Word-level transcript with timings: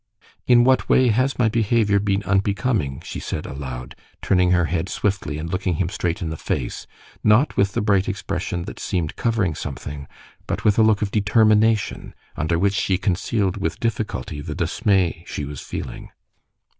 "In 0.47 0.63
what 0.63 0.89
way 0.89 1.09
has 1.09 1.37
my 1.37 1.47
behavior 1.47 1.99
been 1.99 2.23
unbecoming?" 2.23 3.03
she 3.05 3.19
said 3.19 3.45
aloud, 3.45 3.95
turning 4.19 4.49
her 4.49 4.65
head 4.65 4.89
swiftly 4.89 5.37
and 5.37 5.47
looking 5.47 5.75
him 5.75 5.89
straight 5.89 6.23
in 6.23 6.31
the 6.31 6.37
face, 6.37 6.87
not 7.23 7.55
with 7.55 7.73
the 7.73 7.81
bright 7.83 8.09
expression 8.09 8.63
that 8.63 8.79
seemed 8.79 9.15
covering 9.15 9.53
something, 9.53 10.07
but 10.47 10.65
with 10.65 10.79
a 10.79 10.81
look 10.81 11.03
of 11.03 11.11
determination, 11.11 12.15
under 12.35 12.57
which 12.57 12.73
she 12.73 12.97
concealed 12.97 13.57
with 13.57 13.79
difficulty 13.79 14.41
the 14.41 14.55
dismay 14.55 15.23
she 15.27 15.45
was 15.45 15.61
feeling. 15.61 16.09